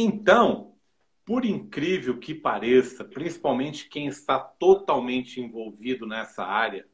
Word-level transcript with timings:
Então, 0.00 0.76
por 1.24 1.44
incrível 1.44 2.20
que 2.20 2.32
pareça, 2.32 3.04
principalmente 3.04 3.88
quem 3.88 4.06
está 4.06 4.38
totalmente 4.38 5.40
envolvido 5.40 6.06
nessa 6.06 6.44
área, 6.44 6.86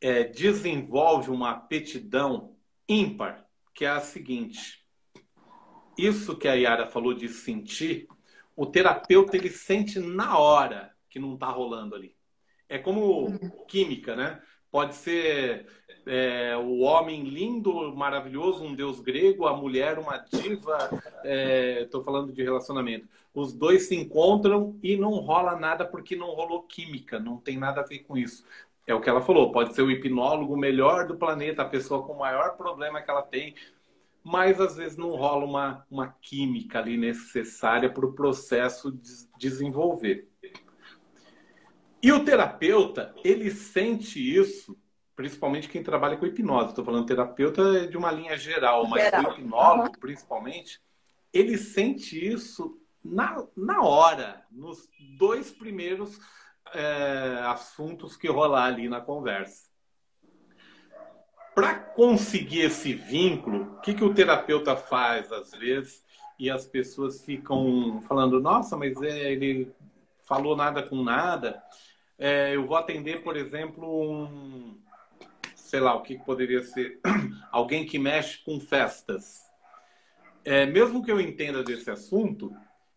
é, 0.00 0.24
desenvolve 0.24 1.30
uma 1.30 1.52
aptidão 1.52 2.56
ímpar, 2.88 3.46
que 3.72 3.84
é 3.84 3.90
a 3.90 4.00
seguinte: 4.00 4.84
isso 5.96 6.36
que 6.36 6.48
a 6.48 6.54
Yara 6.54 6.84
falou 6.84 7.14
de 7.14 7.28
sentir, 7.28 8.08
o 8.56 8.66
terapeuta 8.66 9.36
ele 9.36 9.48
sente 9.48 10.00
na 10.00 10.36
hora 10.36 10.92
que 11.08 11.20
não 11.20 11.34
está 11.34 11.46
rolando 11.46 11.94
ali. 11.94 12.16
É 12.68 12.76
como 12.76 13.38
química, 13.68 14.16
né? 14.16 14.42
Pode 14.72 14.94
ser 14.94 15.66
é, 16.06 16.56
o 16.56 16.80
homem 16.80 17.24
lindo, 17.24 17.94
maravilhoso, 17.94 18.64
um 18.64 18.74
deus 18.74 19.00
grego, 19.00 19.46
a 19.46 19.54
mulher 19.54 19.98
uma 19.98 20.16
diva. 20.16 20.90
Estou 21.78 22.00
é, 22.00 22.04
falando 22.04 22.32
de 22.32 22.42
relacionamento. 22.42 23.06
Os 23.34 23.52
dois 23.52 23.88
se 23.88 23.94
encontram 23.94 24.78
e 24.82 24.96
não 24.96 25.12
rola 25.12 25.56
nada 25.56 25.84
porque 25.84 26.16
não 26.16 26.28
rolou 26.28 26.62
química, 26.62 27.20
não 27.20 27.36
tem 27.36 27.58
nada 27.58 27.82
a 27.82 27.84
ver 27.84 28.00
com 28.00 28.16
isso. 28.16 28.44
É 28.86 28.94
o 28.94 29.00
que 29.00 29.10
ela 29.10 29.20
falou. 29.20 29.52
Pode 29.52 29.74
ser 29.74 29.82
o 29.82 29.90
hipnólogo 29.90 30.56
melhor 30.56 31.06
do 31.06 31.16
planeta, 31.16 31.60
a 31.60 31.68
pessoa 31.68 32.02
com 32.02 32.14
o 32.14 32.18
maior 32.18 32.56
problema 32.56 33.02
que 33.02 33.10
ela 33.10 33.22
tem, 33.22 33.54
mas 34.24 34.60
às 34.60 34.76
vezes 34.76 34.96
não 34.96 35.10
rola 35.10 35.44
uma, 35.44 35.86
uma 35.90 36.08
química 36.20 36.78
ali 36.78 36.96
necessária 36.96 37.90
para 37.90 38.06
o 38.06 38.12
processo 38.14 38.90
de 38.90 39.28
desenvolver. 39.38 40.31
E 42.02 42.10
o 42.10 42.24
terapeuta, 42.24 43.14
ele 43.22 43.50
sente 43.50 44.18
isso, 44.18 44.76
principalmente 45.14 45.68
quem 45.68 45.84
trabalha 45.84 46.16
com 46.16 46.26
hipnose. 46.26 46.70
Estou 46.70 46.84
falando 46.84 47.06
terapeuta 47.06 47.86
de 47.86 47.96
uma 47.96 48.10
linha 48.10 48.36
geral, 48.36 48.88
mas 48.88 49.04
geral. 49.04 49.30
o 49.30 49.34
hipnólogo, 49.34 49.88
uhum. 49.88 50.00
principalmente, 50.00 50.80
ele 51.32 51.56
sente 51.56 52.18
isso 52.18 52.76
na, 53.04 53.44
na 53.56 53.82
hora, 53.82 54.44
nos 54.50 54.90
dois 55.16 55.52
primeiros 55.52 56.18
é, 56.74 57.42
assuntos 57.46 58.16
que 58.16 58.28
rolar 58.28 58.64
ali 58.64 58.88
na 58.88 59.00
conversa. 59.00 59.70
Para 61.54 61.74
conseguir 61.74 62.62
esse 62.62 62.94
vínculo, 62.94 63.74
o 63.74 63.80
que, 63.80 63.94
que 63.94 64.04
o 64.04 64.14
terapeuta 64.14 64.74
faz 64.74 65.30
às 65.30 65.52
vezes? 65.52 66.02
E 66.38 66.50
as 66.50 66.66
pessoas 66.66 67.24
ficam 67.24 68.00
falando: 68.08 68.40
nossa, 68.40 68.76
mas 68.76 69.00
é, 69.02 69.32
ele 69.32 69.70
falou 70.24 70.56
nada 70.56 70.82
com 70.82 71.02
nada. 71.02 71.62
É, 72.24 72.54
eu 72.54 72.64
vou 72.64 72.76
atender, 72.76 73.20
por 73.24 73.36
exemplo, 73.36 73.84
um, 73.84 74.78
sei 75.56 75.80
lá, 75.80 75.92
o 75.92 76.02
que 76.02 76.16
poderia 76.16 76.62
ser, 76.62 77.00
alguém 77.50 77.84
que 77.84 77.98
mexe 77.98 78.38
com 78.44 78.60
festas. 78.60 79.40
É, 80.44 80.64
mesmo 80.64 81.02
que 81.02 81.10
eu 81.10 81.20
entenda 81.20 81.64
desse 81.64 81.90
assunto, 81.90 82.54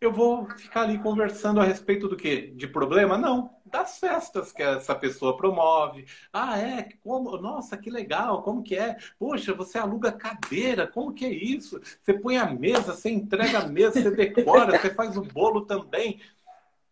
eu 0.00 0.12
vou 0.12 0.48
ficar 0.50 0.82
ali 0.82 0.98
conversando 0.98 1.60
a 1.60 1.64
respeito 1.64 2.06
do 2.06 2.16
quê? 2.16 2.52
De 2.54 2.68
problema? 2.68 3.18
Não, 3.18 3.50
das 3.66 3.98
festas 3.98 4.52
que 4.52 4.62
essa 4.62 4.94
pessoa 4.94 5.36
promove. 5.36 6.06
Ah, 6.32 6.56
é? 6.56 6.88
Como? 7.02 7.36
Nossa, 7.38 7.76
que 7.76 7.90
legal, 7.90 8.44
como 8.44 8.62
que 8.62 8.76
é? 8.76 8.98
Poxa, 9.18 9.52
você 9.52 9.78
aluga 9.78 10.12
cadeira, 10.12 10.86
como 10.86 11.12
que 11.12 11.24
é 11.24 11.32
isso? 11.32 11.80
Você 12.00 12.14
põe 12.14 12.36
a 12.36 12.46
mesa, 12.46 12.94
você 12.94 13.10
entrega 13.10 13.58
a 13.58 13.66
mesa, 13.66 14.00
você 14.00 14.12
decora, 14.12 14.78
você 14.78 14.94
faz 14.94 15.16
o 15.16 15.22
bolo 15.22 15.62
também. 15.62 16.20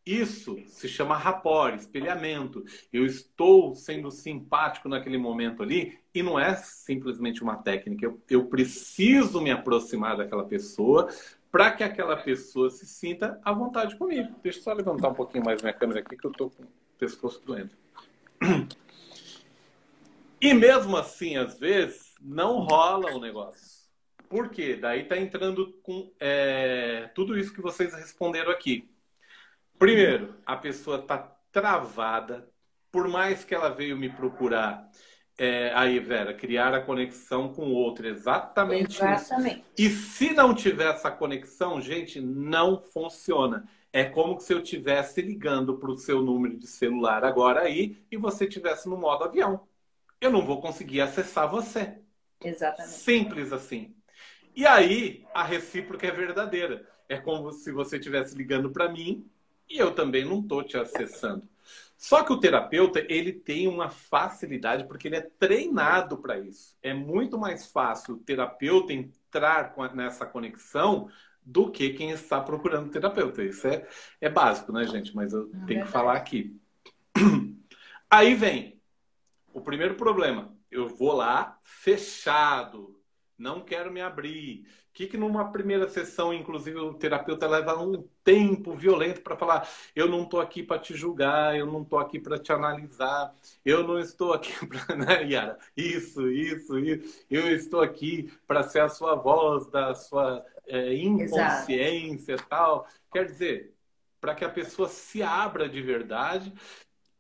Isso 0.07 0.57
se 0.69 0.89
chama 0.89 1.17
rapport, 1.17 1.75
espelhamento. 1.75 2.65
Eu 2.93 3.05
estou 3.05 3.75
sendo 3.75 4.09
simpático 4.09 4.89
naquele 4.89 5.19
momento 5.19 5.65
ali 5.65 5.99
e 6.15 6.23
não 6.23 6.39
é 6.39 6.55
simplesmente 6.55 7.43
uma 7.43 7.57
técnica. 7.57 8.07
Eu, 8.07 8.23
eu 8.31 8.47
preciso 8.47 9.41
me 9.41 9.51
aproximar 9.51 10.17
daquela 10.17 10.45
pessoa 10.45 11.09
para 11.51 11.73
que 11.73 11.83
aquela 11.83 12.17
pessoa 12.17 12.71
se 12.71 12.87
sinta 12.87 13.41
à 13.45 13.53
vontade 13.53 13.97
comigo. 13.97 14.33
Deixa 14.45 14.61
eu 14.61 14.62
só 14.62 14.73
levantar 14.73 15.09
um 15.09 15.15
pouquinho 15.15 15.45
mais 15.45 15.61
minha 15.61 15.75
câmera 15.75 15.99
aqui 15.99 16.17
que 16.17 16.25
eu 16.25 16.31
estou 16.31 16.51
com 16.51 16.62
o 16.62 16.69
pescoço 16.97 17.43
doendo. 17.45 17.75
E 20.41 20.55
mesmo 20.55 20.97
assim, 20.97 21.37
às 21.37 21.59
vezes, 21.59 22.15
não 22.21 22.61
rola 22.61 23.11
o 23.12 23.19
negócio. 23.19 23.89
Por 24.28 24.50
quê? 24.50 24.77
Daí 24.77 25.00
está 25.00 25.16
entrando 25.16 25.72
com 25.83 26.12
é, 26.21 27.11
tudo 27.15 27.37
isso 27.37 27.53
que 27.53 27.61
vocês 27.61 27.93
responderam 27.95 28.53
aqui 28.53 28.89
Primeiro, 29.78 30.34
a 30.44 30.56
pessoa 30.56 30.98
está 30.98 31.19
travada, 31.53 32.48
por 32.91 33.09
mais 33.09 33.44
que 33.44 33.54
ela 33.54 33.69
veio 33.69 33.97
me 33.97 34.09
procurar. 34.09 34.91
É, 35.38 35.70
aí, 35.75 35.98
Vera, 35.98 36.32
criar 36.32 36.72
a 36.75 36.81
conexão 36.81 37.53
com 37.53 37.66
o 37.66 37.75
outro, 37.75 38.06
exatamente, 38.06 38.97
exatamente. 38.97 39.65
isso. 39.76 39.76
E 39.76 39.91
se 39.91 40.31
não 40.32 40.54
tiver 40.54 40.88
essa 40.88 41.10
conexão, 41.10 41.81
gente, 41.81 42.20
não 42.20 42.81
funciona. 42.81 43.69
É 43.92 44.04
como 44.04 44.41
se 44.41 44.53
eu 44.53 44.60
estivesse 44.60 45.20
ligando 45.20 45.76
para 45.76 45.91
o 45.91 45.97
seu 45.97 46.22
número 46.22 46.56
de 46.56 46.66
celular 46.66 47.25
agora 47.25 47.62
aí 47.62 47.98
e 48.10 48.16
você 48.16 48.44
estivesse 48.44 48.88
no 48.88 48.97
modo 48.97 49.25
avião. 49.25 49.66
Eu 50.20 50.31
não 50.31 50.44
vou 50.44 50.60
conseguir 50.60 51.03
acessar 51.03 51.50
você. 51.50 51.98
Exatamente. 52.42 52.94
Simples 52.94 53.53
assim. 53.53 53.94
E 54.54 54.66
aí, 54.66 55.25
a 55.34 55.44
recíproca 55.44 56.06
é 56.06 56.10
verdadeira. 56.10 56.86
É 57.09 57.19
como 57.19 57.53
se 57.53 57.70
você 57.70 57.98
estivesse 57.98 58.34
ligando 58.34 58.70
para 58.70 58.88
mim 58.88 59.31
e 59.69 59.78
eu 59.78 59.94
também 59.94 60.25
não 60.25 60.41
estou 60.41 60.62
te 60.62 60.77
acessando. 60.77 61.49
Só 61.97 62.22
que 62.22 62.32
o 62.32 62.38
terapeuta, 62.38 63.04
ele 63.09 63.32
tem 63.32 63.66
uma 63.66 63.88
facilidade 63.88 64.84
porque 64.87 65.09
ele 65.09 65.16
é 65.16 65.31
treinado 65.38 66.19
para 66.19 66.38
isso. 66.38 66.77
É 66.82 66.93
muito 66.93 67.38
mais 67.38 67.66
fácil 67.66 68.15
o 68.15 68.19
terapeuta 68.19 68.93
entrar 68.93 69.75
nessa 69.94 70.27
conexão 70.27 71.09
do 71.43 71.71
que 71.71 71.91
quem 71.91 72.10
está 72.10 72.41
procurando 72.41 72.91
terapeuta. 72.91 73.43
Isso 73.43 73.66
é, 73.66 73.87
é 74.21 74.28
básico, 74.28 74.72
né, 74.72 74.84
gente? 74.84 75.15
Mas 75.15 75.32
eu 75.32 75.50
é 75.62 75.66
tenho 75.66 75.84
que 75.84 75.91
falar 75.91 76.16
aqui. 76.16 76.60
Aí 78.10 78.34
vem 78.34 78.81
o 79.53 79.60
primeiro 79.60 79.94
problema. 79.94 80.54
Eu 80.71 80.88
vou 80.88 81.12
lá 81.12 81.59
fechado, 81.62 82.96
não 83.38 83.60
quero 83.60 83.92
me 83.92 84.00
abrir, 84.00 84.66
que, 84.97 85.06
que 85.06 85.19
numa 85.19 85.52
primeira 85.52 85.86
sessão, 85.86 86.32
inclusive, 86.32 86.78
o 86.78 86.94
terapeuta 86.94 87.47
leva 87.47 87.78
um 87.78 88.08
tempo 88.24 88.72
violento 88.72 89.20
para 89.20 89.36
falar: 89.36 89.69
eu 89.94 90.08
não 90.08 90.22
estou 90.22 90.41
aqui 90.41 90.62
para 90.62 90.78
te 90.78 90.94
julgar, 90.94 91.54
eu 91.54 91.66
não 91.66 91.82
estou 91.82 91.98
aqui 91.98 92.19
para 92.19 92.38
te 92.38 92.50
analisar, 92.50 93.34
eu 93.62 93.86
não 93.86 93.98
estou 93.98 94.32
aqui 94.32 94.54
para. 94.66 94.97
Né, 94.97 95.24
Yara? 95.24 95.58
Isso, 95.76 96.30
isso, 96.30 96.78
isso. 96.78 97.24
Eu 97.30 97.54
estou 97.54 97.82
aqui 97.82 98.32
para 98.47 98.62
ser 98.62 98.80
a 98.80 98.88
sua 98.88 99.14
voz 99.14 99.68
da 99.70 99.94
sua 99.94 100.42
é, 100.66 100.94
inconsciência 100.94 102.34
e 102.34 102.42
tal. 102.48 102.88
Quer 103.12 103.26
dizer, 103.26 103.74
para 104.18 104.34
que 104.34 104.44
a 104.47 104.48
pessoa 104.48 104.88
se 104.88 105.22
abra 105.22 105.68
de 105.68 105.82
verdade 105.82 106.54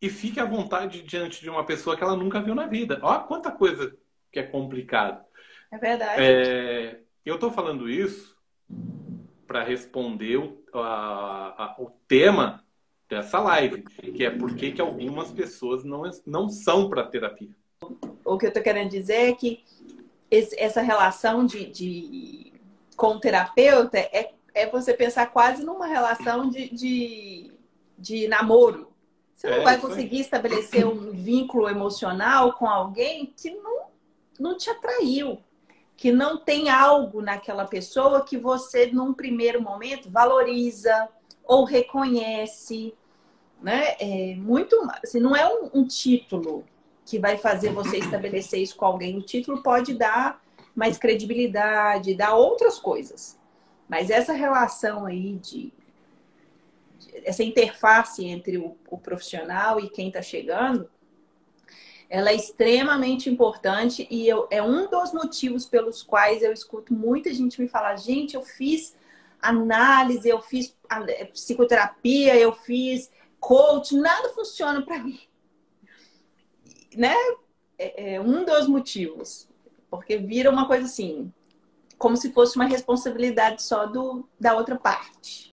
e 0.00 0.08
fique 0.08 0.40
à 0.40 0.46
vontade 0.46 1.02
diante 1.02 1.42
de 1.42 1.50
uma 1.50 1.66
pessoa 1.66 1.94
que 1.94 2.02
ela 2.02 2.16
nunca 2.16 2.40
viu 2.40 2.54
na 2.54 2.66
vida. 2.66 2.98
Olha 3.02 3.20
quanta 3.24 3.50
coisa 3.52 3.94
que 4.32 4.38
é 4.38 4.42
complicado. 4.42 5.25
É 5.70 5.78
verdade. 5.78 6.22
É, 6.22 7.00
eu 7.24 7.34
estou 7.34 7.50
falando 7.50 7.88
isso 7.88 8.36
para 9.46 9.62
responder 9.62 10.36
o, 10.36 10.62
a, 10.74 11.54
a, 11.56 11.76
o 11.78 11.90
tema 12.08 12.64
dessa 13.08 13.38
live, 13.38 13.82
que 13.82 14.24
é 14.24 14.30
por 14.30 14.54
que 14.54 14.80
algumas 14.80 15.30
pessoas 15.30 15.84
não, 15.84 16.02
não 16.26 16.48
são 16.48 16.88
para 16.88 17.04
terapia. 17.04 17.54
O 18.24 18.36
que 18.36 18.46
eu 18.46 18.48
estou 18.48 18.62
querendo 18.62 18.90
dizer 18.90 19.30
é 19.30 19.32
que 19.32 19.64
esse, 20.30 20.58
essa 20.58 20.80
relação 20.80 21.46
de, 21.46 21.66
de, 21.66 22.52
com 22.96 23.14
o 23.14 23.20
terapeuta 23.20 23.98
é, 23.98 24.32
é 24.54 24.66
você 24.68 24.92
pensar 24.92 25.26
quase 25.26 25.64
numa 25.64 25.86
relação 25.86 26.48
de, 26.48 26.68
de, 26.70 27.52
de 27.96 28.26
namoro. 28.26 28.92
Você 29.34 29.50
não 29.50 29.58
é, 29.58 29.62
vai 29.62 29.78
conseguir 29.78 30.20
estabelecer 30.20 30.86
um 30.86 31.12
vínculo 31.12 31.68
emocional 31.68 32.54
com 32.54 32.66
alguém 32.66 33.32
que 33.36 33.50
não, 33.50 33.86
não 34.40 34.56
te 34.56 34.70
atraiu 34.70 35.38
que 35.96 36.12
não 36.12 36.36
tem 36.36 36.68
algo 36.68 37.22
naquela 37.22 37.64
pessoa 37.64 38.24
que 38.24 38.36
você, 38.36 38.86
num 38.86 39.14
primeiro 39.14 39.62
momento, 39.62 40.10
valoriza 40.10 41.08
ou 41.42 41.64
reconhece. 41.64 42.94
Né? 43.62 43.96
É 43.98 44.34
muito, 44.36 44.76
assim, 45.02 45.20
não 45.20 45.34
é 45.34 45.48
um, 45.48 45.70
um 45.80 45.84
título 45.86 46.64
que 47.04 47.18
vai 47.18 47.38
fazer 47.38 47.72
você 47.72 47.98
estabelecer 47.98 48.60
isso 48.60 48.76
com 48.76 48.84
alguém. 48.84 49.16
O 49.16 49.22
título 49.22 49.62
pode 49.62 49.94
dar 49.94 50.42
mais 50.74 50.98
credibilidade, 50.98 52.14
dar 52.14 52.34
outras 52.34 52.78
coisas. 52.78 53.38
Mas 53.88 54.10
essa 54.10 54.34
relação 54.34 55.06
aí 55.06 55.38
de, 55.38 55.72
de 56.98 57.22
essa 57.24 57.42
interface 57.42 58.26
entre 58.26 58.58
o, 58.58 58.76
o 58.90 58.98
profissional 58.98 59.80
e 59.80 59.88
quem 59.88 60.08
está 60.08 60.20
chegando, 60.20 60.90
ela 62.08 62.30
é 62.30 62.34
extremamente 62.34 63.28
importante 63.28 64.06
e 64.10 64.28
eu, 64.28 64.46
é 64.50 64.62
um 64.62 64.88
dos 64.88 65.12
motivos 65.12 65.66
pelos 65.66 66.02
quais 66.02 66.42
eu 66.42 66.52
escuto 66.52 66.94
muita 66.94 67.32
gente 67.34 67.60
me 67.60 67.68
falar: 67.68 67.96
gente, 67.96 68.34
eu 68.34 68.42
fiz 68.42 68.96
análise, 69.40 70.28
eu 70.28 70.40
fiz 70.40 70.76
é, 71.08 71.24
psicoterapia, 71.26 72.36
eu 72.36 72.52
fiz 72.52 73.10
coach, 73.40 73.94
nada 73.94 74.28
funciona 74.30 74.82
para 74.82 74.98
mim. 74.98 75.20
Né? 76.96 77.14
É, 77.78 78.14
é 78.14 78.20
um 78.20 78.44
dos 78.44 78.66
motivos, 78.68 79.48
porque 79.90 80.16
vira 80.16 80.50
uma 80.50 80.66
coisa 80.66 80.86
assim. 80.86 81.32
como 81.98 82.16
se 82.16 82.32
fosse 82.32 82.56
uma 82.56 82.66
responsabilidade 82.66 83.62
só 83.62 83.86
do, 83.86 84.28
da 84.38 84.54
outra 84.54 84.76
parte. 84.76 85.54